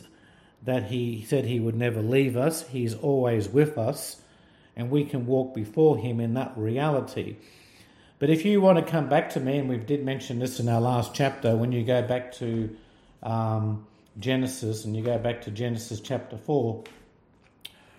that 0.62 0.84
he 0.84 1.24
said 1.28 1.44
he 1.44 1.60
would 1.60 1.74
never 1.74 2.00
leave 2.00 2.36
us, 2.36 2.68
he's 2.68 2.94
always 2.94 3.48
with 3.48 3.76
us, 3.76 4.22
and 4.76 4.90
we 4.90 5.04
can 5.04 5.26
walk 5.26 5.54
before 5.54 5.98
him 5.98 6.20
in 6.20 6.32
that 6.34 6.52
reality. 6.56 7.36
But 8.24 8.30
if 8.30 8.46
you 8.46 8.62
want 8.62 8.78
to 8.78 8.90
come 8.90 9.10
back 9.10 9.28
to 9.34 9.40
me, 9.40 9.58
and 9.58 9.68
we 9.68 9.76
did 9.76 10.02
mention 10.02 10.38
this 10.38 10.58
in 10.58 10.66
our 10.66 10.80
last 10.80 11.14
chapter, 11.14 11.54
when 11.54 11.72
you 11.72 11.84
go 11.84 12.00
back 12.00 12.32
to 12.36 12.74
um, 13.22 13.86
Genesis 14.18 14.86
and 14.86 14.96
you 14.96 15.04
go 15.04 15.18
back 15.18 15.42
to 15.42 15.50
Genesis 15.50 16.00
chapter 16.00 16.38
4, 16.38 16.84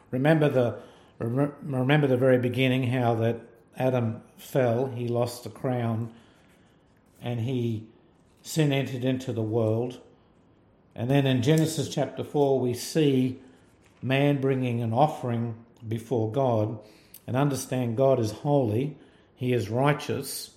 remember 0.09 0.49
the 0.49 0.79
remember 1.19 2.07
the 2.07 2.17
very 2.17 2.39
beginning 2.39 2.87
how 2.87 3.13
that 3.13 3.39
Adam 3.77 4.23
fell, 4.35 4.87
he 4.87 5.07
lost 5.07 5.43
the 5.43 5.51
crown, 5.51 6.11
and 7.21 7.41
he 7.41 7.85
sin 8.41 8.73
entered 8.73 9.03
into 9.03 9.31
the 9.31 9.43
world. 9.43 9.99
And 10.95 11.07
then 11.07 11.27
in 11.27 11.43
Genesis 11.43 11.87
chapter 11.87 12.23
4, 12.23 12.59
we 12.59 12.73
see 12.73 13.39
man 14.01 14.41
bringing 14.41 14.81
an 14.81 14.91
offering 14.91 15.53
before 15.87 16.31
God 16.31 16.79
and 17.27 17.37
understand 17.37 17.95
God 17.95 18.19
is 18.19 18.31
holy, 18.31 18.97
He 19.35 19.53
is 19.53 19.69
righteous, 19.69 20.51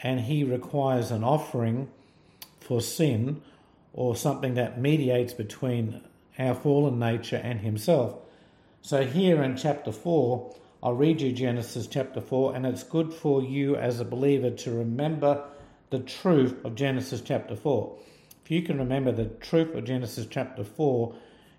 and 0.00 0.20
He 0.20 0.44
requires 0.44 1.10
an 1.10 1.24
offering 1.24 1.88
for 2.60 2.80
sin 2.80 3.42
or 3.92 4.14
something 4.14 4.54
that 4.54 4.80
mediates 4.80 5.32
between 5.32 6.02
our 6.38 6.54
fallen 6.54 6.98
nature 6.98 7.40
and 7.42 7.60
Himself. 7.60 8.16
So 8.82 9.04
here 9.04 9.42
in 9.42 9.56
chapter 9.56 9.90
4, 9.90 10.54
I'll 10.82 10.94
read 10.94 11.20
you 11.20 11.32
Genesis 11.32 11.86
chapter 11.88 12.20
4, 12.20 12.54
and 12.54 12.64
it's 12.64 12.84
good 12.84 13.12
for 13.12 13.42
you 13.42 13.74
as 13.74 13.98
a 13.98 14.04
believer 14.04 14.50
to 14.50 14.70
remember 14.70 15.44
the 15.90 15.98
truth 15.98 16.64
of 16.64 16.76
Genesis 16.76 17.20
chapter 17.20 17.56
4. 17.56 17.98
If 18.44 18.50
you 18.50 18.62
can 18.62 18.78
remember 18.78 19.10
the 19.10 19.24
truth 19.24 19.74
of 19.74 19.84
Genesis 19.84 20.26
chapter 20.30 20.62
4, 20.62 21.14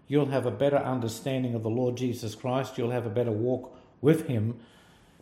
you'll 0.07 0.27
have 0.27 0.45
a 0.45 0.51
better 0.51 0.77
understanding 0.77 1.53
of 1.53 1.63
the 1.63 1.69
Lord 1.69 1.97
Jesus 1.97 2.33
Christ. 2.35 2.77
You'll 2.77 2.91
have 2.91 3.05
a 3.05 3.11
better 3.11 3.31
walk 3.31 3.77
with 4.01 4.27
Him 4.27 4.59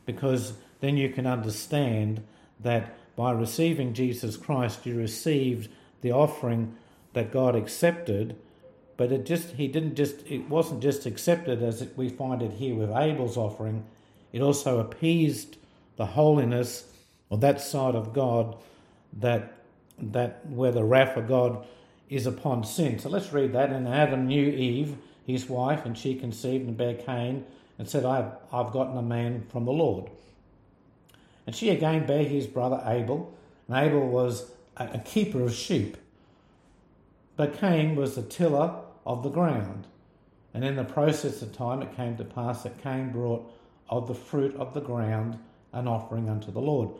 because 0.05 0.53
then 0.79 0.97
you 0.97 1.09
can 1.09 1.25
understand 1.25 2.23
that 2.59 2.95
by 3.15 3.31
receiving 3.31 3.93
Jesus 3.93 4.37
Christ, 4.37 4.85
you 4.85 4.95
received 4.95 5.69
the 6.01 6.11
offering 6.11 6.75
that 7.13 7.31
God 7.31 7.55
accepted. 7.55 8.37
But 8.95 9.11
it 9.11 9.25
just 9.25 9.51
he 9.51 9.67
didn't 9.67 9.95
just 9.95 10.25
it 10.27 10.49
wasn't 10.49 10.81
just 10.81 11.05
accepted 11.05 11.61
as 11.61 11.85
we 11.95 12.09
find 12.09 12.41
it 12.41 12.53
here 12.53 12.75
with 12.75 12.91
Abel's 12.91 13.37
offering. 13.37 13.85
It 14.31 14.41
also 14.41 14.79
appeased 14.79 15.57
the 15.95 16.05
holiness 16.05 16.85
or 17.29 17.37
that 17.39 17.61
side 17.61 17.95
of 17.95 18.13
God 18.13 18.55
that 19.13 19.53
that 19.99 20.45
where 20.47 20.71
the 20.71 20.83
wrath 20.83 21.17
of 21.17 21.27
God 21.27 21.65
is 22.09 22.25
upon 22.25 22.63
sin. 22.63 22.99
So 22.99 23.09
let's 23.09 23.33
read 23.33 23.53
that. 23.53 23.71
And 23.71 23.87
Adam 23.87 24.27
knew 24.27 24.47
Eve, 24.47 24.97
his 25.25 25.49
wife, 25.49 25.85
and 25.85 25.97
she 25.97 26.15
conceived 26.15 26.67
and 26.67 26.77
bare 26.77 26.95
Cain, 26.95 27.45
and 27.77 27.87
said, 27.87 28.05
I've, 28.05 28.31
I've 28.51 28.71
gotten 28.71 28.97
a 28.97 29.01
man 29.01 29.45
from 29.51 29.65
the 29.65 29.71
Lord. 29.71 30.09
And 31.47 31.55
she 31.55 31.69
again 31.69 32.05
bare 32.05 32.25
his 32.25 32.45
brother 32.45 32.83
Abel, 32.85 33.33
and 33.67 33.77
Abel 33.77 34.07
was 34.07 34.51
a, 34.75 34.99
keeper 34.99 35.41
of 35.41 35.53
sheep. 35.53 35.97
But 37.37 37.57
Cain 37.59 37.95
was 37.95 38.15
the 38.15 38.21
tiller 38.21 38.75
of 39.05 39.23
the 39.23 39.29
ground. 39.29 39.87
And 40.53 40.65
in 40.65 40.75
the 40.75 40.83
process 40.83 41.41
of 41.41 41.55
time 41.55 41.81
it 41.81 41.95
came 41.95 42.17
to 42.17 42.25
pass 42.25 42.63
that 42.63 42.83
Cain 42.83 43.11
brought 43.11 43.49
of 43.89 44.07
the 44.07 44.13
fruit 44.13 44.55
of 44.55 44.73
the 44.73 44.81
ground 44.81 45.39
an 45.71 45.87
offering 45.87 46.29
unto 46.29 46.51
the 46.51 46.59
Lord. 46.59 46.89
I 46.89 46.93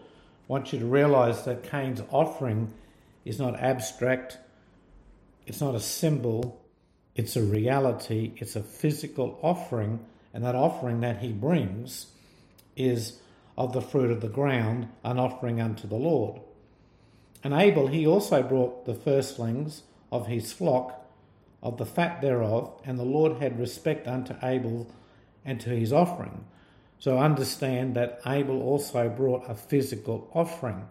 want 0.48 0.72
you 0.72 0.80
to 0.80 0.86
realize 0.86 1.44
that 1.44 1.70
Cain's 1.70 2.01
offering 2.10 2.72
is 3.25 3.39
not 3.39 3.60
abstract, 3.60 4.38
it's 5.46 5.60
not 5.60 5.75
a 5.75 5.80
symbol, 5.80 6.62
it's 7.16 7.36
a 7.36 7.42
reality, 7.42 8.32
it's 8.38 8.56
a 8.56 8.63
physical 8.63 9.39
offering, 9.42 10.00
and 10.34 10.44
that 10.46 10.56
offering 10.56 11.01
that 11.01 11.20
he 11.20 11.34
brings 11.34 12.08
is 12.75 13.20
of 13.58 13.74
the 13.74 13.82
fruit 13.82 14.12
of 14.12 14.22
the 14.22 14.28
ground, 14.30 14.88
an 15.04 15.20
offering 15.20 15.60
unto 15.60 15.88
the 15.88 15.96
Lord. 15.96 16.40
And 17.44 17.54
Abel, 17.54 17.88
he 17.88 18.06
also 18.06 18.44
brought 18.44 18.86
the 18.86 18.94
firstlings 18.94 19.84
of 20.12 20.28
his 20.28 20.54
flock, 20.54 21.06
of 21.64 21.78
the 21.78 21.86
fat 21.86 22.22
thereof, 22.22 22.80
and 22.86 23.00
the 23.00 23.04
Lord 23.04 23.42
had 23.42 23.60
respect 23.60 24.08
unto 24.08 24.36
Abel 24.44 24.88
and 25.44 25.60
to 25.62 25.70
his 25.70 25.92
offering. 25.92 26.46
So 27.00 27.18
understand 27.18 27.96
that 27.96 28.22
Abel 28.26 28.62
also 28.62 29.10
brought 29.10 29.50
a 29.50 29.56
physical 29.56 30.30
offering. 30.34 30.88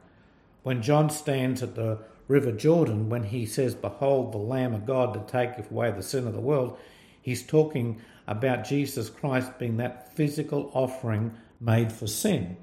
When 0.63 0.83
John 0.83 1.11
stands 1.11 1.63
at 1.63 1.75
the 1.75 1.99
River 2.29 2.53
Jordan, 2.53 3.09
when 3.09 3.25
he 3.25 3.47
says, 3.47 3.75
Behold 3.75 4.33
the 4.33 4.39
Lamb 4.39 4.75
of 4.75 4.87
God 4.87 5.15
that 5.15 5.29
taketh 5.29 5.71
away 5.71 5.91
the 5.91 6.03
sin 6.03 6.27
of 6.27 6.33
the 6.33 6.41
world, 6.41 6.77
he's 7.23 7.45
talking 7.45 8.01
about 8.27 8.65
Jesus 8.65 9.09
Christ 9.09 9.59
being 9.59 9.77
that 9.77 10.15
physical 10.17 10.71
offering 10.75 11.33
made 11.61 11.93
for 11.93 12.07
sin. 12.07 12.57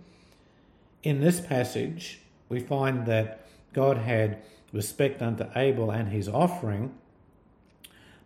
In 1.01 1.21
this 1.21 1.39
passage, 1.39 2.19
we 2.49 2.59
find 2.59 3.05
that 3.05 3.45
God 3.73 3.97
had 3.97 4.41
respect 4.71 5.21
unto 5.21 5.45
Abel 5.55 5.91
and 5.91 6.09
his 6.09 6.27
offering, 6.29 6.93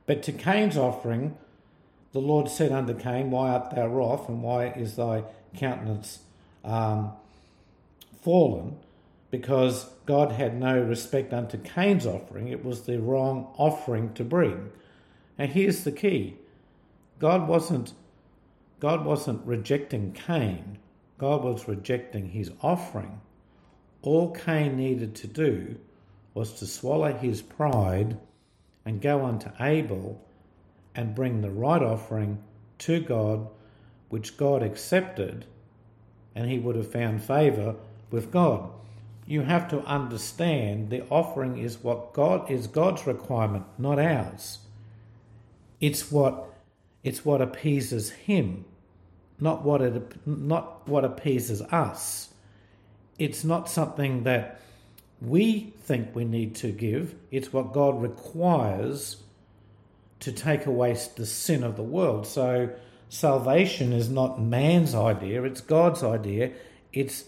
but 0.05 0.23
to 0.23 0.31
Cain's 0.31 0.77
offering, 0.77 1.37
the 2.13 2.19
Lord 2.19 2.49
said 2.49 2.71
unto 2.71 2.93
Cain, 2.93 3.31
Why 3.31 3.49
art 3.49 3.75
thou 3.75 3.87
wroth, 3.87 4.29
and 4.29 4.41
why 4.41 4.67
is 4.67 4.95
thy 4.95 5.23
countenance 5.53 6.19
um, 6.63 7.11
fallen? 8.21 8.77
because 9.29 9.89
God 10.05 10.31
had 10.31 10.59
no 10.59 10.79
respect 10.79 11.33
unto 11.33 11.57
Cain's 11.57 12.05
offering. 12.05 12.47
It 12.47 12.63
was 12.63 12.83
the 12.83 12.99
wrong 12.99 13.53
offering 13.57 14.13
to 14.13 14.23
bring. 14.23 14.71
And 15.37 15.51
here's 15.51 15.83
the 15.83 15.91
key. 15.91 16.35
God 17.19 17.47
wasn't 17.47 17.93
God 18.79 19.05
wasn't 19.05 19.45
rejecting 19.45 20.11
Cain. 20.13 20.77
God 21.17 21.43
was 21.43 21.67
rejecting 21.67 22.29
his 22.29 22.51
offering. 22.61 23.21
All 24.01 24.31
Cain 24.31 24.77
needed 24.77 25.15
to 25.15 25.27
do 25.27 25.77
was 26.33 26.53
to 26.59 26.67
swallow 26.67 27.13
his 27.13 27.41
pride 27.41 28.17
and 28.85 29.01
go 29.01 29.25
unto 29.25 29.49
Abel 29.59 30.21
and 30.95 31.15
bring 31.15 31.41
the 31.41 31.49
right 31.49 31.81
offering 31.81 32.43
to 32.79 32.99
God, 32.99 33.47
which 34.09 34.37
God 34.37 34.61
accepted, 34.61 35.45
and 36.35 36.49
he 36.49 36.59
would 36.59 36.75
have 36.75 36.91
found 36.91 37.23
favour 37.23 37.75
with 38.11 38.31
God 38.31 38.69
you 39.27 39.41
have 39.41 39.67
to 39.69 39.81
understand 39.81 40.89
the 40.89 41.03
offering 41.09 41.57
is 41.57 41.83
what 41.83 42.13
God 42.13 42.49
is 42.49 42.65
God's 42.65 43.05
requirement, 43.05 43.65
not 43.77 43.99
ours. 43.99 44.59
It's 45.81 46.09
what 46.09 46.46
it's 47.07 47.23
what 47.23 47.41
appeases 47.41 48.09
him, 48.09 48.65
not 49.39 49.63
what 49.63 49.81
it 49.81 50.27
not 50.27 50.85
what 50.89 51.05
appeases 51.05 51.61
us. 51.61 52.33
It's 53.17 53.45
not 53.45 53.69
something 53.69 54.23
that 54.23 54.59
we 55.21 55.73
think 55.83 56.13
we 56.13 56.25
need 56.25 56.55
to 56.55 56.69
give. 56.69 57.15
It's 57.31 57.53
what 57.53 57.71
God 57.71 58.01
requires 58.01 59.23
to 60.19 60.33
take 60.33 60.65
away 60.65 60.97
the 61.15 61.25
sin 61.25 61.63
of 61.63 61.77
the 61.77 61.89
world. 61.97 62.27
So 62.27 62.71
salvation 63.07 63.93
is 63.93 64.09
not 64.09 64.41
man's 64.41 64.93
idea, 64.93 65.43
it's 65.43 65.61
God's 65.61 66.03
idea. 66.03 66.51
It's 66.91 67.23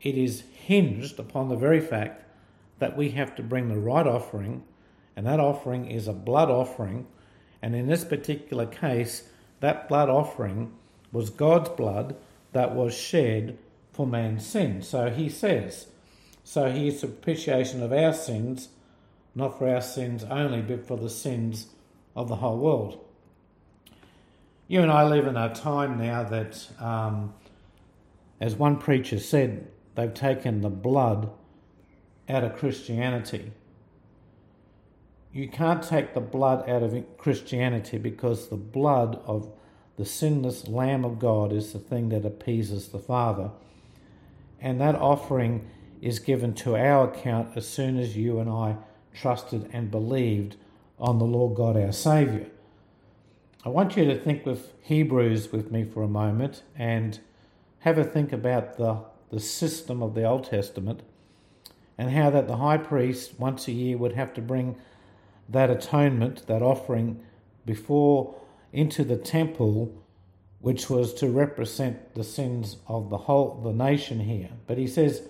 it 0.00 0.16
is 0.16 0.42
hinged 0.54 1.18
upon 1.18 1.50
the 1.50 1.56
very 1.56 1.80
fact 1.80 2.24
that 2.78 2.96
we 2.96 3.10
have 3.10 3.36
to 3.36 3.42
bring 3.42 3.68
the 3.68 3.78
right 3.78 4.06
offering, 4.06 4.64
and 5.14 5.26
that 5.26 5.38
offering 5.38 5.90
is 5.90 6.08
a 6.08 6.14
blood 6.14 6.48
offering. 6.48 7.06
And 7.62 7.74
in 7.74 7.86
this 7.86 8.04
particular 8.04 8.66
case, 8.66 9.28
that 9.60 9.88
blood 9.88 10.08
offering 10.08 10.72
was 11.12 11.30
God's 11.30 11.70
blood 11.70 12.16
that 12.52 12.74
was 12.74 12.94
shed 12.94 13.58
for 13.92 14.06
man's 14.06 14.46
sin. 14.46 14.82
So 14.82 15.10
he 15.10 15.28
says, 15.28 15.88
so 16.44 16.70
he 16.70 16.88
is 16.88 17.00
the 17.00 17.08
propitiation 17.08 17.82
of 17.82 17.92
our 17.92 18.12
sins, 18.14 18.68
not 19.34 19.58
for 19.58 19.68
our 19.68 19.82
sins 19.82 20.24
only, 20.24 20.62
but 20.62 20.86
for 20.86 20.96
the 20.96 21.10
sins 21.10 21.66
of 22.16 22.28
the 22.28 22.36
whole 22.36 22.58
world. 22.58 23.04
You 24.66 24.82
and 24.82 24.90
I 24.90 25.04
live 25.04 25.26
in 25.26 25.36
a 25.36 25.54
time 25.54 25.98
now 25.98 26.24
that, 26.24 26.68
um, 26.78 27.34
as 28.40 28.54
one 28.54 28.76
preacher 28.76 29.18
said, 29.18 29.66
They've 29.98 30.14
taken 30.14 30.60
the 30.60 30.68
blood 30.68 31.28
out 32.28 32.44
of 32.44 32.54
Christianity. 32.54 33.50
You 35.38 35.46
can't 35.46 35.84
take 35.84 36.14
the 36.14 36.20
blood 36.20 36.68
out 36.68 36.82
of 36.82 37.16
Christianity 37.16 37.96
because 37.96 38.48
the 38.48 38.56
blood 38.56 39.20
of 39.24 39.48
the 39.96 40.04
sinless 40.04 40.66
Lamb 40.66 41.04
of 41.04 41.20
God 41.20 41.52
is 41.52 41.72
the 41.72 41.78
thing 41.78 42.08
that 42.08 42.24
appeases 42.24 42.88
the 42.88 42.98
Father. 42.98 43.52
And 44.60 44.80
that 44.80 44.96
offering 44.96 45.70
is 46.02 46.18
given 46.18 46.54
to 46.54 46.76
our 46.76 47.08
account 47.08 47.56
as 47.56 47.68
soon 47.68 48.00
as 48.00 48.16
you 48.16 48.40
and 48.40 48.50
I 48.50 48.78
trusted 49.14 49.70
and 49.72 49.92
believed 49.92 50.56
on 50.98 51.20
the 51.20 51.24
Lord 51.24 51.56
God 51.56 51.76
our 51.76 51.92
Saviour. 51.92 52.46
I 53.64 53.68
want 53.68 53.96
you 53.96 54.06
to 54.06 54.18
think 54.18 54.44
with 54.44 54.72
Hebrews 54.82 55.52
with 55.52 55.70
me 55.70 55.84
for 55.84 56.02
a 56.02 56.08
moment 56.08 56.64
and 56.76 57.20
have 57.80 57.96
a 57.96 58.02
think 58.02 58.32
about 58.32 58.76
the, 58.76 59.04
the 59.30 59.38
system 59.38 60.02
of 60.02 60.16
the 60.16 60.24
Old 60.24 60.50
Testament 60.50 61.04
and 61.96 62.10
how 62.10 62.28
that 62.30 62.48
the 62.48 62.56
high 62.56 62.78
priest 62.78 63.38
once 63.38 63.68
a 63.68 63.72
year 63.72 63.96
would 63.96 64.14
have 64.14 64.34
to 64.34 64.42
bring 64.42 64.74
that 65.48 65.70
atonement, 65.70 66.46
that 66.46 66.62
offering, 66.62 67.20
before 67.64 68.34
into 68.72 69.04
the 69.04 69.16
temple, 69.16 69.92
which 70.60 70.90
was 70.90 71.14
to 71.14 71.28
represent 71.28 72.14
the 72.14 72.24
sins 72.24 72.76
of 72.86 73.10
the 73.10 73.18
whole 73.18 73.60
the 73.62 73.72
nation 73.72 74.20
here. 74.20 74.50
But 74.66 74.78
he 74.78 74.86
says 74.86 75.22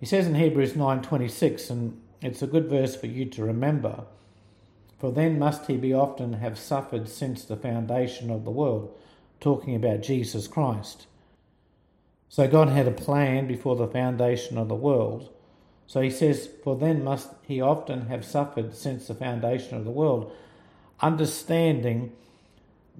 he 0.00 0.06
says 0.06 0.26
in 0.26 0.34
Hebrews 0.34 0.72
9:26 0.72 1.70
and 1.70 2.00
it's 2.20 2.42
a 2.42 2.46
good 2.46 2.68
verse 2.68 2.96
for 2.96 3.06
you 3.06 3.24
to 3.26 3.44
remember. 3.44 4.04
For 4.98 5.10
then 5.10 5.38
must 5.38 5.66
he 5.66 5.76
be 5.76 5.92
often 5.92 6.34
have 6.34 6.58
suffered 6.58 7.08
since 7.08 7.44
the 7.44 7.56
foundation 7.56 8.30
of 8.30 8.44
the 8.44 8.50
world, 8.50 8.96
talking 9.40 9.74
about 9.74 10.02
Jesus 10.02 10.46
Christ. 10.46 11.06
So 12.28 12.46
God 12.48 12.68
had 12.68 12.86
a 12.86 12.92
plan 12.92 13.46
before 13.46 13.76
the 13.76 13.88
foundation 13.88 14.56
of 14.56 14.68
the 14.68 14.76
world. 14.76 15.30
So 15.92 16.00
he 16.00 16.08
says, 16.08 16.48
For 16.64 16.74
then 16.74 17.04
must 17.04 17.28
he 17.42 17.60
often 17.60 18.06
have 18.06 18.24
suffered 18.24 18.74
since 18.74 19.08
the 19.08 19.14
foundation 19.14 19.76
of 19.76 19.84
the 19.84 19.90
world, 19.90 20.32
understanding 21.00 22.12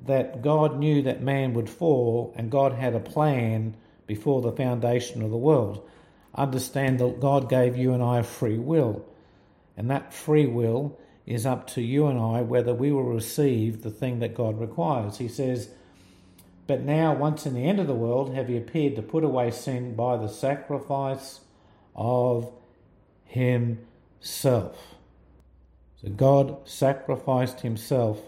that 0.04 0.42
God 0.42 0.78
knew 0.78 1.00
that 1.00 1.22
man 1.22 1.54
would 1.54 1.70
fall 1.70 2.34
and 2.36 2.50
God 2.50 2.74
had 2.74 2.94
a 2.94 3.00
plan 3.00 3.76
before 4.06 4.42
the 4.42 4.52
foundation 4.52 5.22
of 5.22 5.30
the 5.30 5.38
world. 5.38 5.88
Understand 6.34 6.98
that 6.98 7.18
God 7.18 7.48
gave 7.48 7.78
you 7.78 7.94
and 7.94 8.02
I 8.02 8.20
free 8.20 8.58
will, 8.58 9.06
and 9.74 9.90
that 9.90 10.12
free 10.12 10.44
will 10.44 10.98
is 11.24 11.46
up 11.46 11.68
to 11.68 11.80
you 11.80 12.08
and 12.08 12.18
I 12.18 12.42
whether 12.42 12.74
we 12.74 12.92
will 12.92 13.04
receive 13.04 13.80
the 13.80 13.90
thing 13.90 14.18
that 14.18 14.34
God 14.34 14.60
requires. 14.60 15.16
He 15.16 15.28
says, 15.28 15.70
But 16.66 16.82
now, 16.82 17.14
once 17.14 17.46
in 17.46 17.54
the 17.54 17.64
end 17.64 17.80
of 17.80 17.86
the 17.86 17.94
world, 17.94 18.34
have 18.34 18.48
he 18.48 18.58
appeared 18.58 18.96
to 18.96 19.02
put 19.02 19.24
away 19.24 19.50
sin 19.50 19.94
by 19.94 20.18
the 20.18 20.28
sacrifice 20.28 21.40
of 21.96 22.52
himself. 23.32 24.94
So 26.02 26.10
God 26.10 26.68
sacrificed 26.68 27.60
himself 27.60 28.20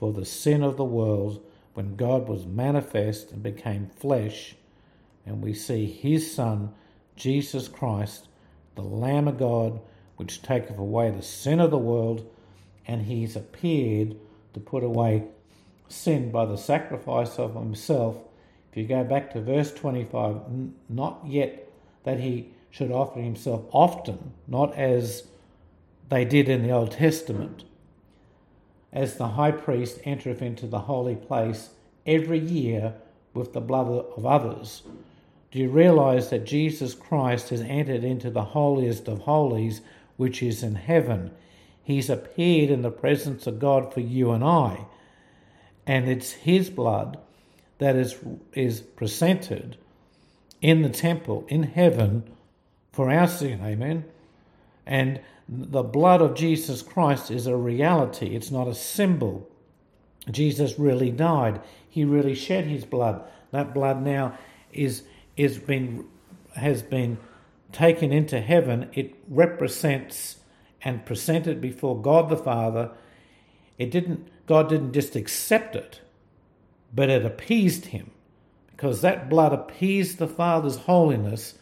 for 0.00 0.12
the 0.12 0.24
sin 0.24 0.62
of 0.62 0.76
the 0.76 0.84
world 0.84 1.40
when 1.74 1.94
God 1.94 2.28
was 2.28 2.44
manifest 2.44 3.30
and 3.30 3.42
became 3.42 3.90
flesh, 3.96 4.56
and 5.24 5.40
we 5.42 5.54
see 5.54 5.86
his 5.86 6.34
Son, 6.34 6.72
Jesus 7.14 7.68
Christ, 7.68 8.26
the 8.74 8.82
Lamb 8.82 9.28
of 9.28 9.38
God, 9.38 9.80
which 10.16 10.42
taketh 10.42 10.78
away 10.78 11.10
the 11.10 11.22
sin 11.22 11.60
of 11.60 11.70
the 11.70 11.78
world, 11.78 12.28
and 12.86 13.02
he's 13.02 13.36
appeared 13.36 14.16
to 14.52 14.60
put 14.60 14.82
away 14.82 15.24
sin 15.88 16.30
by 16.30 16.44
the 16.44 16.56
sacrifice 16.56 17.38
of 17.38 17.54
himself. 17.54 18.16
If 18.70 18.78
you 18.78 18.84
go 18.86 19.04
back 19.04 19.32
to 19.32 19.40
verse 19.40 19.72
25, 19.72 20.40
not 20.88 21.22
yet 21.24 21.70
that 22.02 22.18
he 22.18 22.53
should 22.74 22.90
offer 22.90 23.20
himself 23.20 23.62
often, 23.70 24.32
not 24.48 24.74
as 24.74 25.22
they 26.08 26.24
did 26.24 26.48
in 26.48 26.64
the 26.64 26.72
Old 26.72 26.90
Testament, 26.90 27.62
as 28.92 29.16
the 29.16 29.28
high 29.28 29.52
priest 29.52 30.00
entereth 30.02 30.42
into 30.42 30.66
the 30.66 30.80
holy 30.80 31.14
place 31.14 31.70
every 32.04 32.40
year 32.40 32.94
with 33.32 33.52
the 33.52 33.60
blood 33.60 33.86
of 33.86 34.26
others. 34.26 34.82
Do 35.52 35.60
you 35.60 35.68
realize 35.68 36.30
that 36.30 36.46
Jesus 36.46 36.94
Christ 36.94 37.50
has 37.50 37.60
entered 37.60 38.02
into 38.02 38.28
the 38.28 38.42
holiest 38.42 39.06
of 39.06 39.20
holies, 39.20 39.80
which 40.16 40.42
is 40.42 40.64
in 40.64 40.74
heaven? 40.74 41.30
He's 41.84 42.10
appeared 42.10 42.70
in 42.70 42.82
the 42.82 42.90
presence 42.90 43.46
of 43.46 43.60
God 43.60 43.94
for 43.94 44.00
you 44.00 44.32
and 44.32 44.42
I. 44.42 44.84
And 45.86 46.08
it's 46.08 46.32
His 46.32 46.70
blood 46.70 47.18
that 47.78 47.94
is, 47.94 48.16
is 48.52 48.80
presented 48.80 49.76
in 50.60 50.82
the 50.82 50.88
temple 50.88 51.46
in 51.48 51.62
heaven 51.62 52.24
for 52.94 53.10
our 53.10 53.26
sin. 53.26 53.60
Amen. 53.62 54.04
And 54.86 55.20
the 55.48 55.82
blood 55.82 56.22
of 56.22 56.34
Jesus 56.34 56.80
Christ 56.80 57.30
is 57.30 57.46
a 57.46 57.56
reality, 57.56 58.34
it's 58.34 58.50
not 58.50 58.68
a 58.68 58.74
symbol. 58.74 59.48
Jesus 60.30 60.78
really 60.78 61.10
died. 61.10 61.60
He 61.88 62.04
really 62.04 62.34
shed 62.34 62.64
his 62.64 62.86
blood. 62.86 63.22
That 63.50 63.74
blood 63.74 64.02
now 64.02 64.38
is 64.72 65.02
is 65.36 65.58
been 65.58 66.06
has 66.56 66.82
been 66.82 67.18
taken 67.72 68.10
into 68.10 68.40
heaven. 68.40 68.88
It 68.94 69.14
represents 69.28 70.36
and 70.82 71.04
presented 71.04 71.60
before 71.60 72.00
God 72.00 72.30
the 72.30 72.36
Father. 72.36 72.92
It 73.76 73.90
didn't 73.90 74.28
God 74.46 74.70
didn't 74.70 74.94
just 74.94 75.14
accept 75.14 75.76
it, 75.76 76.00
but 76.94 77.10
it 77.10 77.26
appeased 77.26 77.86
him. 77.86 78.12
Because 78.70 79.02
that 79.02 79.28
blood 79.28 79.52
appeased 79.52 80.16
the 80.16 80.26
Father's 80.26 80.76
holiness 80.76 81.54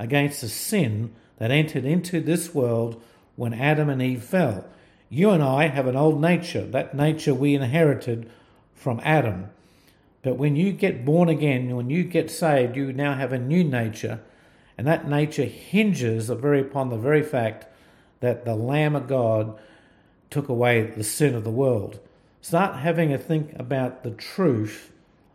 against 0.00 0.40
the 0.40 0.48
sin 0.48 1.14
that 1.36 1.50
entered 1.50 1.84
into 1.84 2.20
this 2.20 2.52
world 2.54 3.00
when 3.36 3.54
Adam 3.54 3.88
and 3.88 4.02
Eve 4.02 4.24
fell. 4.24 4.64
You 5.10 5.30
and 5.30 5.42
I 5.42 5.68
have 5.68 5.86
an 5.86 5.94
old 5.94 6.20
nature. 6.20 6.66
That 6.66 6.94
nature 6.94 7.34
we 7.34 7.54
inherited 7.54 8.28
from 8.74 9.00
Adam. 9.04 9.50
But 10.22 10.36
when 10.36 10.56
you 10.56 10.72
get 10.72 11.04
born 11.04 11.28
again, 11.28 11.76
when 11.76 11.90
you 11.90 12.02
get 12.02 12.30
saved, 12.30 12.76
you 12.76 12.92
now 12.92 13.14
have 13.14 13.32
a 13.32 13.38
new 13.38 13.62
nature, 13.62 14.20
and 14.76 14.86
that 14.86 15.08
nature 15.08 15.44
hinges 15.44 16.28
very 16.28 16.60
upon 16.60 16.88
the 16.88 16.96
very 16.96 17.22
fact 17.22 17.66
that 18.20 18.44
the 18.44 18.54
Lamb 18.54 18.96
of 18.96 19.06
God 19.06 19.58
took 20.30 20.48
away 20.48 20.82
the 20.82 21.04
sin 21.04 21.34
of 21.34 21.44
the 21.44 21.50
world. 21.50 21.98
Start 22.40 22.76
having 22.76 23.12
a 23.12 23.18
think 23.18 23.52
about 23.58 24.02
the 24.02 24.10
truth 24.10 24.92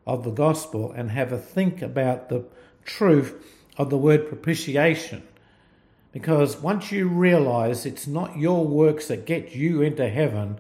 of 0.08 0.24
the 0.24 0.32
gospel 0.32 0.92
and 0.92 1.12
have 1.12 1.32
a 1.32 1.38
think 1.38 1.82
about 1.82 2.30
the 2.30 2.46
truth 2.84 3.36
of 3.78 3.90
the 3.90 3.98
word 3.98 4.28
propitiation. 4.28 5.24
Because 6.12 6.58
once 6.58 6.92
you 6.92 7.08
realize 7.08 7.86
it's 7.86 8.08
not 8.08 8.38
your 8.38 8.66
works 8.66 9.10
that 9.10 9.26
get 9.26 9.54
you 9.54 9.82
into 9.82 10.08
heaven, 10.08 10.60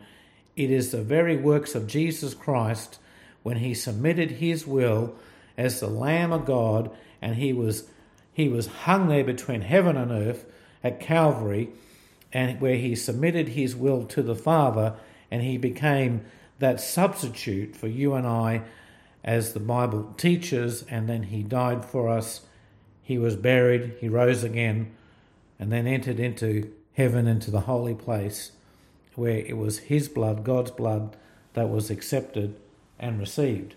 it 0.55 0.69
is 0.69 0.91
the 0.91 1.01
very 1.01 1.37
works 1.37 1.75
of 1.75 1.87
Jesus 1.87 2.33
Christ 2.33 2.99
when 3.43 3.57
he 3.57 3.73
submitted 3.73 4.31
his 4.31 4.65
will 4.65 5.15
as 5.57 5.79
the 5.79 5.87
Lamb 5.87 6.31
of 6.31 6.45
God 6.45 6.91
and 7.21 7.35
he 7.35 7.53
was 7.53 7.87
he 8.33 8.49
was 8.49 8.67
hung 8.67 9.07
there 9.07 9.23
between 9.23 9.61
heaven 9.61 9.95
and 9.95 10.11
earth 10.11 10.45
at 10.83 10.99
Calvary 10.99 11.69
and 12.33 12.59
where 12.59 12.75
he 12.75 12.95
submitted 12.95 13.49
his 13.49 13.75
will 13.75 14.05
to 14.07 14.21
the 14.21 14.35
Father 14.35 14.95
and 15.31 15.41
he 15.41 15.57
became 15.57 16.25
that 16.59 16.81
substitute 16.81 17.75
for 17.75 17.87
you 17.87 18.13
and 18.13 18.27
I 18.27 18.63
as 19.23 19.53
the 19.53 19.59
Bible 19.59 20.13
teaches 20.17 20.83
and 20.89 21.07
then 21.07 21.23
he 21.23 21.43
died 21.43 21.85
for 21.85 22.09
us 22.09 22.41
he 23.05 23.19
was 23.19 23.35
buried 23.35 23.93
he 24.01 24.09
rose 24.09 24.43
again 24.43 24.91
and 25.59 25.71
then 25.71 25.85
entered 25.87 26.19
into 26.19 26.73
heaven, 26.93 27.27
into 27.27 27.51
the 27.51 27.61
holy 27.61 27.93
place, 27.93 28.51
where 29.13 29.37
it 29.37 29.55
was 29.55 29.77
his 29.77 30.09
blood, 30.09 30.43
God's 30.43 30.71
blood, 30.71 31.15
that 31.53 31.69
was 31.69 31.89
accepted 31.89 32.55
and 32.99 33.19
received. 33.19 33.75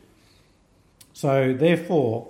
So, 1.12 1.52
therefore, 1.52 2.28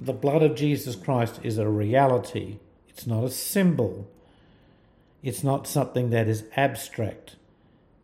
the 0.00 0.12
blood 0.12 0.42
of 0.42 0.56
Jesus 0.56 0.96
Christ 0.96 1.40
is 1.42 1.58
a 1.58 1.68
reality, 1.68 2.56
it's 2.88 3.06
not 3.06 3.24
a 3.24 3.30
symbol, 3.30 4.08
it's 5.22 5.44
not 5.44 5.66
something 5.66 6.10
that 6.10 6.26
is 6.26 6.44
abstract. 6.56 7.36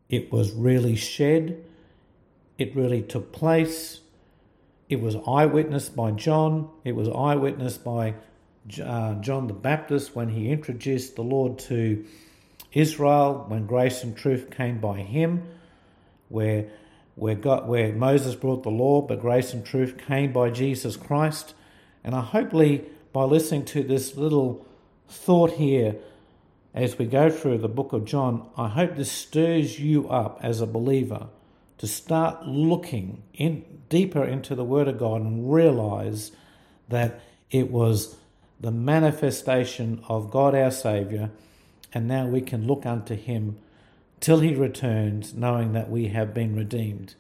It 0.09 0.31
was 0.31 0.53
really 0.53 0.95
shed, 0.95 1.65
it 2.59 2.77
really 2.77 3.03
took 3.03 3.33
place. 3.33 4.01
It 4.89 5.01
was 5.01 5.17
eyewitnessed 5.27 5.95
by 5.95 6.13
John, 6.13 6.71
it 6.85 6.93
was 6.93 7.09
eyewitnessed 7.09 7.85
by 7.85 8.15
uh, 8.83 9.15
John 9.17 9.47
the 9.47 9.55
Baptist 9.55 10.15
when 10.15 10.31
he 10.31 10.51
introduced 10.51 11.17
the 11.17 11.23
Lord 11.23 11.59
to 11.61 12.05
Israel, 12.73 13.45
when 13.49 13.67
grace 13.67 14.03
and 14.03 14.17
truth 14.17 14.51
came 14.51 14.81
by 14.81 14.99
him, 15.01 15.47
where 16.29 16.67
where 17.15 17.35
God, 17.35 17.67
where 17.67 17.93
Moses 17.93 18.37
brought 18.37 18.63
the 18.63 18.71
law, 18.71 19.03
but 19.03 19.21
grace 19.21 19.53
and 19.53 19.67
truth 19.67 19.99
came 19.99 20.33
by 20.33 20.51
Jesus 20.51 20.97
Christ. 20.97 21.53
And 22.05 22.15
I 22.15 22.21
hopefully 22.21 22.85
by 23.13 23.25
listening 23.25 23.65
to 23.67 23.83
this 23.83 24.17
little 24.17 24.65
thought 25.09 25.53
here 25.53 25.97
as 26.73 26.97
we 26.97 27.07
go 27.07 27.29
through 27.29 27.59
the 27.59 27.69
book 27.69 27.93
of 27.93 28.05
John, 28.05 28.49
I 28.57 28.69
hope 28.69 28.95
this 28.95 29.11
stirs 29.11 29.81
you 29.81 30.09
up 30.09 30.39
as 30.43 30.61
a 30.61 30.67
believer 30.67 31.27
to 31.79 31.87
start 31.87 32.47
looking 32.47 33.23
in 33.35 33.65
deeper 33.89 34.25
into 34.25 34.55
the 34.55 34.65
Word 34.65 34.89
of 34.89 34.99
God 34.99 35.23
and 35.23 35.53
realize 35.53 36.33
that 36.89 37.21
it 37.51 37.71
was 37.71 38.17
the 38.61 38.71
manifestation 38.71 40.03
of 40.09 40.31
God 40.31 40.55
our 40.55 40.71
Saviour, 40.71 41.31
and 41.95 42.07
now 42.07 42.27
we 42.27 42.41
can 42.41 42.67
look 42.67 42.85
unto 42.85 43.15
him 43.15 43.59
till 44.21 44.41
he 44.41 44.55
returns, 44.55 45.33
knowing 45.33 45.73
that 45.73 45.91
we 45.91 46.09
have 46.09 46.35
been 46.35 46.57
redeemed. 46.57 47.15